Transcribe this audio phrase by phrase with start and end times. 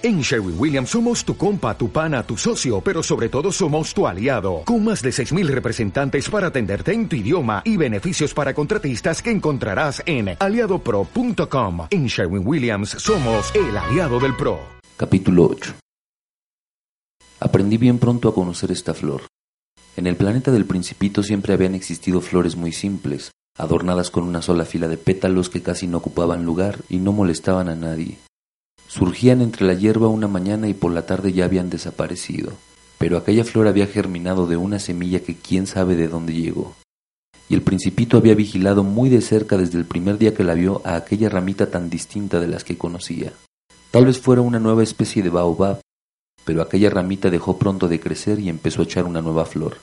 [0.00, 4.06] En Sherwin Williams somos tu compa, tu pana, tu socio, pero sobre todo somos tu
[4.06, 9.20] aliado, con más de 6.000 representantes para atenderte en tu idioma y beneficios para contratistas
[9.20, 11.88] que encontrarás en aliadopro.com.
[11.90, 14.60] En Sherwin Williams somos el aliado del PRO.
[14.96, 15.74] Capítulo 8
[17.40, 19.22] Aprendí bien pronto a conocer esta flor.
[19.96, 24.64] En el planeta del principito siempre habían existido flores muy simples, adornadas con una sola
[24.64, 28.18] fila de pétalos que casi no ocupaban lugar y no molestaban a nadie.
[28.98, 32.54] Surgían entre la hierba una mañana y por la tarde ya habían desaparecido,
[32.98, 36.74] pero aquella flor había germinado de una semilla que quién sabe de dónde llegó.
[37.48, 40.82] Y el principito había vigilado muy de cerca desde el primer día que la vio
[40.84, 43.32] a aquella ramita tan distinta de las que conocía.
[43.92, 45.80] Tal vez fuera una nueva especie de baobab,
[46.44, 49.76] pero aquella ramita dejó pronto de crecer y empezó a echar una nueva flor.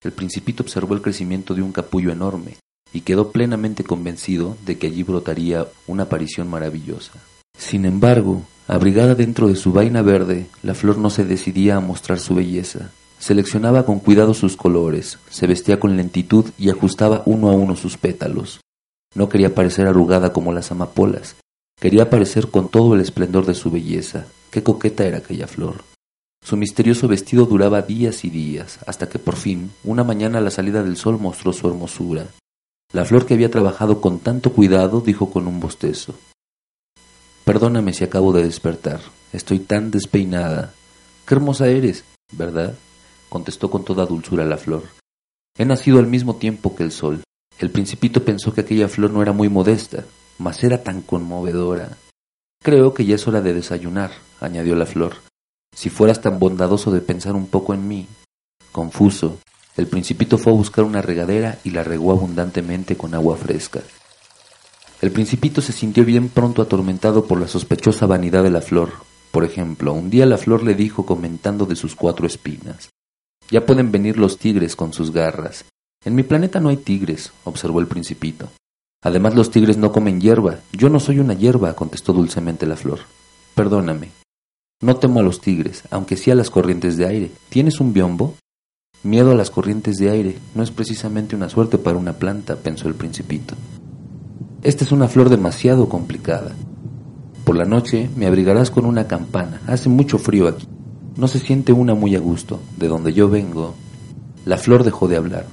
[0.00, 2.56] El principito observó el crecimiento de un capullo enorme
[2.92, 7.14] y quedó plenamente convencido de que allí brotaría una aparición maravillosa.
[7.58, 12.20] Sin embargo, abrigada dentro de su vaina verde, la flor no se decidía a mostrar
[12.20, 12.92] su belleza.
[13.18, 17.98] Seleccionaba con cuidado sus colores, se vestía con lentitud y ajustaba uno a uno sus
[17.98, 18.60] pétalos.
[19.16, 21.34] No quería parecer arrugada como las amapolas,
[21.80, 24.26] quería parecer con todo el esplendor de su belleza.
[24.52, 25.82] Qué coqueta era aquella flor.
[26.42, 30.52] Su misterioso vestido duraba días y días, hasta que por fin, una mañana a la
[30.52, 32.28] salida del sol mostró su hermosura.
[32.92, 36.14] La flor que había trabajado con tanto cuidado dijo con un bostezo
[37.48, 39.00] Perdóname si acabo de despertar.
[39.32, 40.74] Estoy tan despeinada.
[41.26, 42.74] Qué hermosa eres, ¿verdad?
[43.30, 44.82] contestó con toda dulzura la flor.
[45.56, 47.22] He nacido al mismo tiempo que el sol.
[47.58, 50.04] El principito pensó que aquella flor no era muy modesta,
[50.36, 51.96] mas era tan conmovedora.
[52.62, 55.14] Creo que ya es hora de desayunar, añadió la flor.
[55.74, 58.06] Si fueras tan bondadoso de pensar un poco en mí.
[58.72, 59.38] Confuso,
[59.78, 63.80] el principito fue a buscar una regadera y la regó abundantemente con agua fresca.
[65.00, 68.90] El principito se sintió bien pronto atormentado por la sospechosa vanidad de la flor.
[69.30, 72.90] Por ejemplo, un día la flor le dijo comentando de sus cuatro espinas.
[73.50, 75.64] Ya pueden venir los tigres con sus garras.
[76.04, 78.48] En mi planeta no hay tigres, observó el principito.
[79.00, 80.58] Además los tigres no comen hierba.
[80.72, 83.00] Yo no soy una hierba, contestó dulcemente la flor.
[83.54, 84.10] Perdóname.
[84.82, 87.30] No temo a los tigres, aunque sí a las corrientes de aire.
[87.48, 88.34] ¿Tienes un biombo?
[89.04, 92.88] Miedo a las corrientes de aire no es precisamente una suerte para una planta, pensó
[92.88, 93.54] el principito.
[94.62, 96.52] Esta es una flor demasiado complicada.
[97.44, 99.60] Por la noche me abrigarás con una campana.
[99.66, 100.66] Hace mucho frío aquí.
[101.16, 102.60] No se siente una muy a gusto.
[102.76, 103.74] De donde yo vengo.
[104.44, 105.46] La flor dejó de hablar.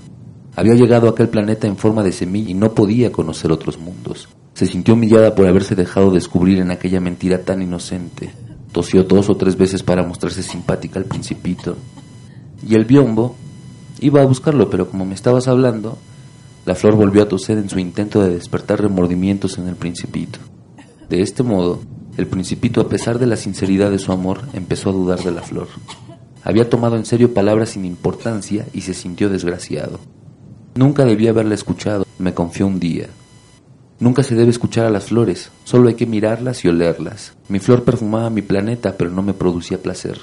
[0.55, 4.27] Había llegado a aquel planeta en forma de semilla y no podía conocer otros mundos.
[4.55, 8.31] Se sintió humillada por haberse dejado descubrir en aquella mentira tan inocente.
[8.71, 11.75] Tosió dos o tres veces para mostrarse simpática al principito.
[12.67, 13.35] Y el biombo
[13.99, 15.97] iba a buscarlo, pero como me estabas hablando,
[16.65, 20.39] la flor volvió a toser en su intento de despertar remordimientos en el principito.
[21.09, 21.81] De este modo,
[22.17, 25.43] el principito, a pesar de la sinceridad de su amor, empezó a dudar de la
[25.43, 25.67] flor.
[26.43, 29.99] Había tomado en serio palabras sin importancia y se sintió desgraciado.
[30.73, 33.09] Nunca debía haberla escuchado, me confió un día.
[33.99, 37.33] Nunca se debe escuchar a las flores, solo hay que mirarlas y olerlas.
[37.47, 40.19] Mi flor perfumaba mi planeta, pero no me producía placer.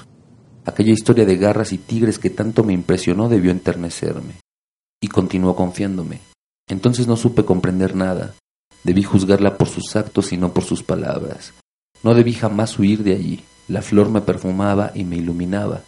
[0.65, 4.35] Aquella historia de garras y tigres que tanto me impresionó debió enternecerme.
[5.01, 6.32] Y continuó confiándome.
[6.67, 8.33] Entonces no supe comprender nada.
[8.83, 11.53] Debí juzgarla por sus actos y no por sus palabras.
[12.03, 13.43] No debí jamás huir de allí.
[13.67, 15.83] La flor me perfumaba y me iluminaba.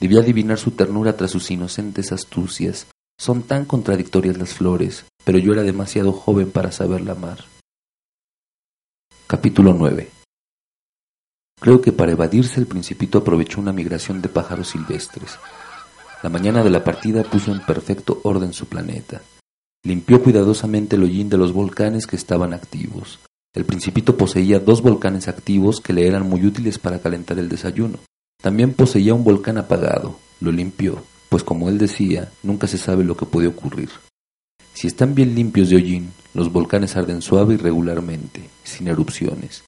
[0.00, 2.86] Debí adivinar su ternura tras sus inocentes astucias.
[3.18, 7.44] Son tan contradictorias las flores, pero yo era demasiado joven para saberla amar.
[9.26, 10.10] Capítulo 9
[11.60, 15.38] Creo que para evadirse el principito aprovechó una migración de pájaros silvestres.
[16.22, 19.20] La mañana de la partida puso en perfecto orden su planeta.
[19.82, 23.18] Limpió cuidadosamente el hollín de los volcanes que estaban activos.
[23.54, 27.98] El principito poseía dos volcanes activos que le eran muy útiles para calentar el desayuno.
[28.42, 30.18] También poseía un volcán apagado.
[30.40, 33.88] Lo limpió, pues como él decía, nunca se sabe lo que puede ocurrir.
[34.74, 39.64] Si están bien limpios de hollín, los volcanes arden suave y regularmente, sin erupciones.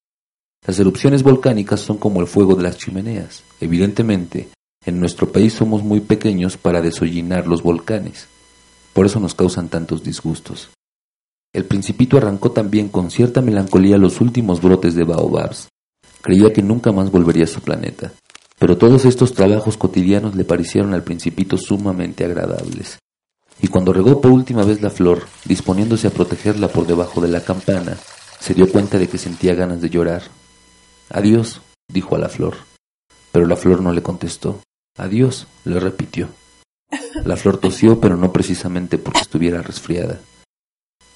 [0.66, 3.44] Las erupciones volcánicas son como el fuego de las chimeneas.
[3.60, 4.50] Evidentemente,
[4.84, 8.28] en nuestro país somos muy pequeños para desollinar los volcanes.
[8.92, 10.70] Por eso nos causan tantos disgustos.
[11.52, 15.68] El principito arrancó también con cierta melancolía los últimos brotes de baobabs.
[16.22, 18.12] Creía que nunca más volvería a su planeta.
[18.58, 22.98] Pero todos estos trabajos cotidianos le parecieron al principito sumamente agradables.
[23.60, 27.42] Y cuando regó por última vez la flor, disponiéndose a protegerla por debajo de la
[27.42, 27.96] campana,
[28.38, 30.22] se dio cuenta de que sentía ganas de llorar.
[31.10, 32.56] Adiós, dijo a la flor.
[33.30, 34.60] Pero la flor no le contestó.
[34.96, 36.28] Adiós, le repitió.
[37.24, 40.20] La flor tosió, pero no precisamente porque estuviera resfriada.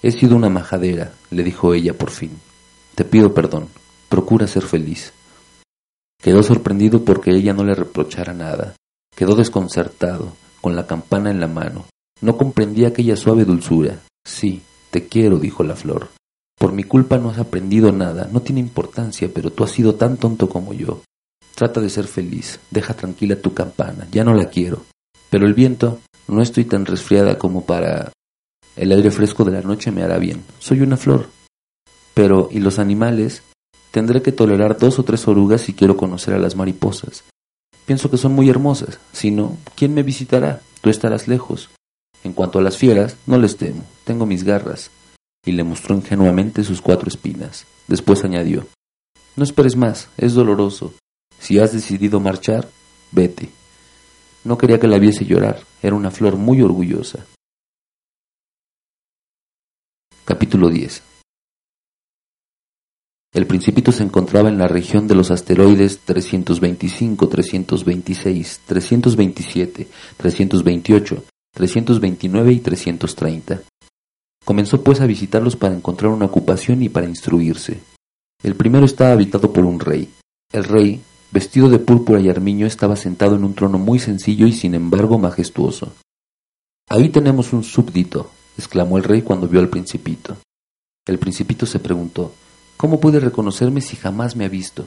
[0.03, 2.31] He sido una majadera, le dijo ella por fin.
[2.95, 3.69] Te pido perdón.
[4.09, 5.13] Procura ser feliz.
[6.23, 8.77] Quedó sorprendido porque ella no le reprochara nada.
[9.17, 11.87] Quedó desconcertado, con la campana en la mano.
[12.21, 13.99] No comprendía aquella suave dulzura.
[14.25, 16.09] Sí, te quiero, dijo la flor.
[16.57, 20.17] Por mi culpa no has aprendido nada, no tiene importancia, pero tú has sido tan
[20.17, 21.03] tonto como yo.
[21.55, 24.85] Trata de ser feliz, deja tranquila tu campana, ya no la quiero.
[25.31, 28.13] Pero el viento, no estoy tan resfriada como para...
[28.77, 30.45] El aire fresco de la noche me hará bien.
[30.59, 31.29] Soy una flor.
[32.13, 33.43] Pero, ¿y los animales?
[33.91, 37.25] Tendré que tolerar dos o tres orugas si quiero conocer a las mariposas.
[37.87, 38.99] Pienso que son muy hermosas.
[39.13, 40.61] Si no, ¿quién me visitará?
[40.83, 41.71] Tú estarás lejos.
[42.25, 43.85] En cuanto a las fieras, no les temo.
[44.05, 44.91] Tengo mis garras.
[45.45, 47.67] Y le mostró ingenuamente sus cuatro espinas.
[47.87, 48.67] Después añadió,
[49.37, 50.93] No esperes más, es doloroso.
[51.39, 52.69] Si has decidido marchar,
[53.13, 53.51] vete.
[54.47, 57.27] No quería que la viese llorar, era una flor muy orgullosa.
[60.25, 61.03] Capítulo 10
[63.33, 72.53] El principito se encontraba en la región de los asteroides 325, 326, 327, 328, 329
[72.53, 73.63] y 330.
[74.45, 77.81] Comenzó pues a visitarlos para encontrar una ocupación y para instruirse.
[78.45, 80.09] El primero estaba habitado por un rey.
[80.53, 84.53] El rey, Vestido de púrpura y armiño, estaba sentado en un trono muy sencillo y
[84.53, 85.93] sin embargo majestuoso.
[86.89, 90.37] Ahí tenemos un súbdito, exclamó el rey cuando vio al principito.
[91.05, 92.33] El principito se preguntó,
[92.77, 94.87] ¿cómo puede reconocerme si jamás me ha visto?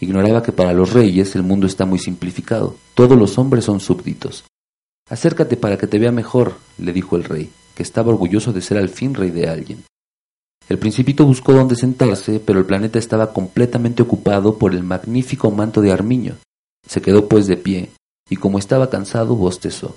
[0.00, 4.44] Ignoraba que para los reyes el mundo está muy simplificado, todos los hombres son súbditos.
[5.08, 8.78] Acércate para que te vea mejor, le dijo el rey, que estaba orgulloso de ser
[8.78, 9.84] al fin rey de alguien.
[10.68, 15.80] El principito buscó dónde sentarse, pero el planeta estaba completamente ocupado por el magnífico manto
[15.80, 16.36] de armiño.
[16.86, 17.90] Se quedó pues de pie,
[18.30, 19.94] y como estaba cansado, bostezó.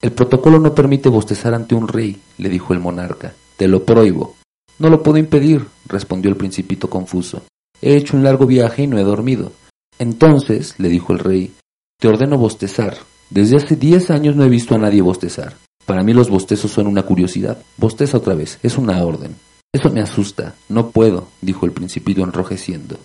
[0.00, 3.34] El protocolo no permite bostezar ante un rey, le dijo el monarca.
[3.56, 4.34] Te lo prohíbo.
[4.80, 7.42] No lo puedo impedir, respondió el principito confuso.
[7.80, 9.52] He hecho un largo viaje y no he dormido.
[10.00, 11.54] Entonces, le dijo el rey,
[12.00, 12.96] te ordeno bostezar.
[13.30, 15.54] Desde hace diez años no he visto a nadie bostezar.
[15.86, 17.58] Para mí los bostezos son una curiosidad.
[17.76, 19.36] Bosteza otra vez, es una orden.
[19.72, 20.54] Eso me asusta.
[20.68, 22.98] No puedo, dijo el principito enrojeciendo.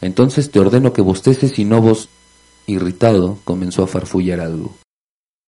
[0.00, 2.08] Entonces te ordeno que bosteces y no vos...
[2.66, 4.74] Irritado, comenzó a farfullar algo.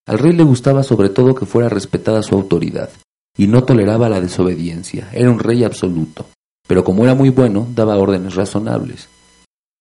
[0.06, 2.90] Al rey le gustaba sobre todo que fuera respetada su autoridad,
[3.38, 5.08] y no toleraba la desobediencia.
[5.12, 6.26] Era un rey absoluto.
[6.68, 9.08] Pero como era muy bueno, daba órdenes razonables.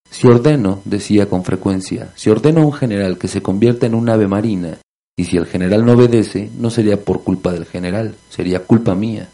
[0.09, 4.07] Si ordeno, decía con frecuencia, si ordeno a un general que se convierta en un
[4.07, 4.77] ave marina,
[5.17, 9.29] y si el general no obedece, no sería por culpa del general, sería culpa mía.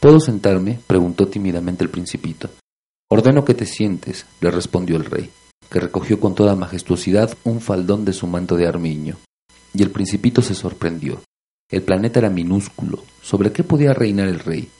[0.00, 0.80] ¿Puedo sentarme?
[0.86, 2.48] preguntó tímidamente el principito.
[3.10, 5.30] Ordeno que te sientes, le respondió el rey,
[5.68, 9.16] que recogió con toda majestuosidad un faldón de su manto de armiño.
[9.74, 11.20] Y el principito se sorprendió.
[11.70, 13.04] El planeta era minúsculo.
[13.20, 14.70] ¿Sobre qué podía reinar el rey?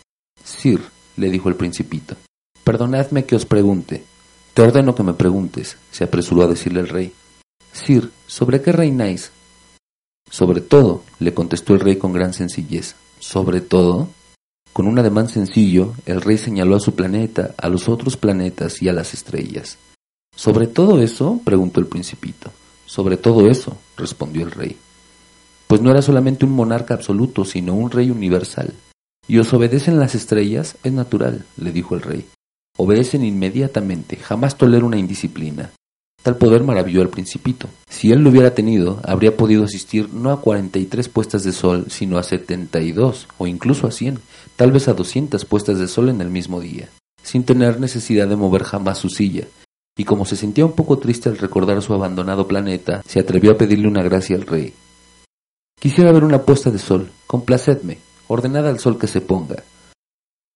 [0.43, 0.81] Sir,
[1.19, 2.16] le dijo el principito,
[2.64, 4.02] perdonadme que os pregunte.
[4.55, 7.12] Te ordeno que me preguntes, se apresuró a decirle el rey.
[7.73, 9.31] Sir, ¿sobre qué reináis?
[10.31, 12.94] Sobre todo, le contestó el rey con gran sencillez.
[13.19, 14.08] ¿Sobre todo?
[14.72, 18.88] Con un ademán sencillo, el rey señaló a su planeta, a los otros planetas y
[18.88, 19.78] a las estrellas.
[20.34, 21.40] ¿Sobre todo eso?
[21.44, 22.50] preguntó el principito.
[22.87, 24.76] Sobre todo eso, respondió el rey.
[25.67, 28.72] Pues no era solamente un monarca absoluto, sino un rey universal.
[29.28, 30.76] ¿Y os obedecen las estrellas?
[30.82, 32.26] Es natural, le dijo el rey.
[32.76, 35.70] Obedecen inmediatamente, jamás tolero una indisciplina.
[36.23, 37.69] Tal poder maravilló al principito.
[37.88, 41.52] Si él lo hubiera tenido, habría podido asistir no a cuarenta y tres puestas de
[41.52, 44.18] sol, sino a setenta y dos, o incluso a cien,
[44.61, 46.90] tal vez a doscientas puestas de sol en el mismo día,
[47.23, 49.47] sin tener necesidad de mover jamás su silla.
[49.97, 53.57] Y como se sentía un poco triste al recordar su abandonado planeta, se atrevió a
[53.57, 54.75] pedirle una gracia al rey.
[55.81, 59.64] Quisiera ver una puesta de sol, complacedme, ordenad al sol que se ponga.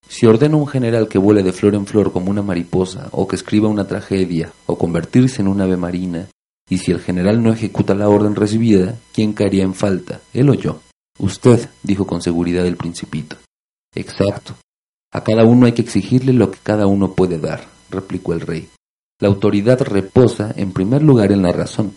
[0.06, 3.26] Si ordeno a un general que vuele de flor en flor como una mariposa, o
[3.26, 6.28] que escriba una tragedia, o convertirse en un ave marina,
[6.68, 10.54] y si el general no ejecuta la orden recibida, ¿quién caería en falta, él o
[10.54, 10.80] yo?
[11.18, 13.36] Usted, dijo con seguridad el principito.
[13.94, 14.54] Exacto.
[15.12, 18.68] A cada uno hay que exigirle lo que cada uno puede dar, replicó el rey.
[19.20, 21.94] La autoridad reposa, en primer lugar, en la razón.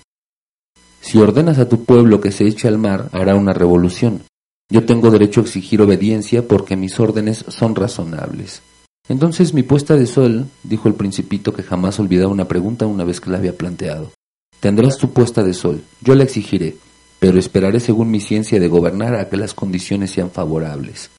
[1.02, 4.24] Si ordenas a tu pueblo que se eche al mar, hará una revolución.
[4.70, 8.62] Yo tengo derecho a exigir obediencia porque mis órdenes son razonables.
[9.10, 13.22] Entonces mi puesta de sol, dijo el principito que jamás olvidaba una pregunta una vez
[13.22, 14.12] que la había planteado.
[14.60, 16.76] Tendrás tu puesta de sol, yo la exigiré,
[17.20, 21.10] pero esperaré según mi ciencia de gobernar a que las condiciones sean favorables.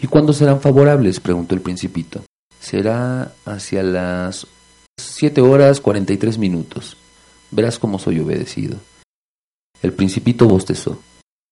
[0.00, 1.20] ¿Y cuándo serán favorables?
[1.20, 2.22] preguntó el principito.
[2.60, 4.46] Será hacia las
[4.98, 6.96] siete horas cuarenta y tres minutos.
[7.50, 8.78] Verás cómo soy obedecido.
[9.82, 11.00] El principito bostezó.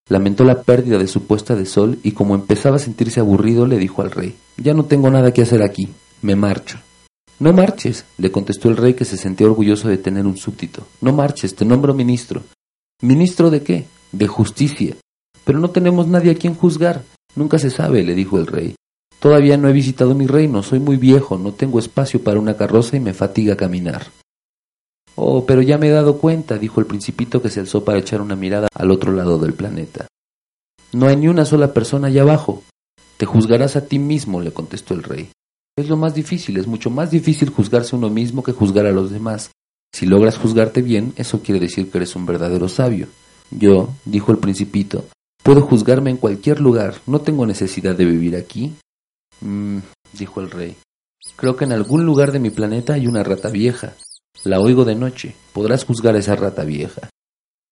[0.09, 3.79] Lamentó la pérdida de su puesta de sol y como empezaba a sentirse aburrido le
[3.79, 5.89] dijo al rey, Ya no tengo nada que hacer aquí,
[6.21, 6.79] me marcho.
[7.39, 10.87] No marches, le contestó el rey que se sentía orgulloso de tener un súbdito.
[11.01, 12.43] No marches, te nombro ministro.
[13.01, 13.87] ¿Ministro de qué?
[14.13, 14.97] De justicia.
[15.45, 17.03] Pero no tenemos nadie a quien juzgar.
[17.37, 18.75] Nunca se sabe, le dijo el rey.
[19.19, 22.97] Todavía no he visitado mi reino, soy muy viejo, no tengo espacio para una carroza
[22.97, 24.07] y me fatiga caminar.
[25.17, 28.21] Oh, pero ya me he dado cuenta, dijo el principito que se alzó para echar
[28.21, 30.07] una mirada al otro lado del planeta.
[30.93, 32.63] No hay ni una sola persona allá abajo.
[33.17, 35.31] Te juzgarás a ti mismo, le contestó el rey.
[35.77, 39.11] Es lo más difícil, es mucho más difícil juzgarse uno mismo que juzgar a los
[39.11, 39.51] demás.
[39.93, 43.07] Si logras juzgarte bien, eso quiere decir que eres un verdadero sabio.
[43.51, 45.05] Yo, dijo el principito,
[45.45, 48.73] puedo juzgarme en cualquier lugar, no tengo necesidad de vivir aquí.
[49.43, 49.79] Mmm,
[50.15, 50.77] dijo el rey.
[51.37, 53.93] Creo que en algún lugar de mi planeta hay una rata vieja.
[54.43, 55.37] La oigo de noche.
[55.53, 57.11] Podrás juzgar a esa rata vieja.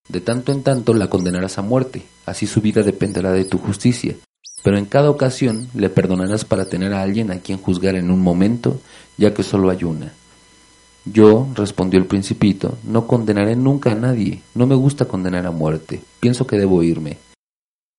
[0.08, 4.16] De tanto en tanto la condenarás a muerte, así su vida dependerá de tu justicia.
[4.62, 8.20] Pero en cada ocasión le perdonarás para tener a alguien a quien juzgar en un
[8.20, 8.80] momento,
[9.16, 10.12] ya que solo hay una.
[11.06, 16.02] Yo, respondió el principito, no condenaré nunca a nadie, no me gusta condenar a muerte,
[16.20, 17.16] pienso que debo irme.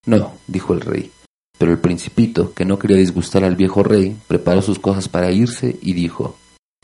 [0.05, 1.11] No, dijo el rey.
[1.57, 5.77] Pero el principito, que no quería disgustar al viejo rey, preparó sus cosas para irse
[5.81, 6.35] y dijo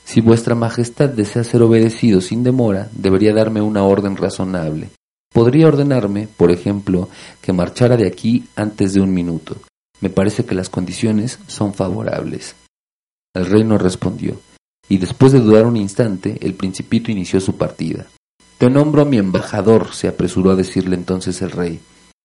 [0.03, 4.89] Si vuestra majestad desea ser obedecido sin demora, debería darme una orden razonable.
[5.33, 7.09] Podría ordenarme, por ejemplo,
[7.41, 9.57] que marchara de aquí antes de un minuto.
[10.01, 12.55] Me parece que las condiciones son favorables.
[13.35, 14.39] El rey no respondió
[14.89, 18.07] y después de dudar un instante, el principito inició su partida.
[18.57, 21.79] Te nombro mi embajador, se apresuró a decirle entonces el rey.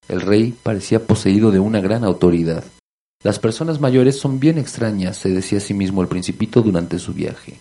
[0.09, 2.65] El rey parecía poseído de una gran autoridad.
[3.23, 7.15] Las personas mayores son bien extrañas, se decía a sí mismo el principito durante su
[7.15, 7.59] viaje.